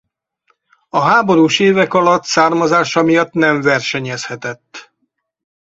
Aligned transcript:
A 0.89 0.99
háborús 0.99 1.59
évek 1.59 1.93
alatt 1.93 2.23
származása 2.23 3.03
miatt 3.03 3.31
nem 3.33 3.61
versenyezhetett. 3.61 4.93